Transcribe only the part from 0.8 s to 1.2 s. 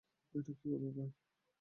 ভাই?